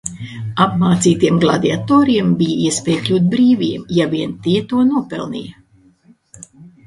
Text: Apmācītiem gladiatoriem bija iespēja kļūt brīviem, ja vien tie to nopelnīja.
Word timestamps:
Apmācītiem 0.63 1.35
gladiatoriem 1.41 2.31
bija 2.39 2.55
iespēja 2.69 3.03
kļūt 3.09 3.27
brīviem, 3.35 3.85
ja 3.99 4.07
vien 4.15 4.33
tie 4.47 4.57
to 4.71 4.83
nopelnīja. 4.87 5.61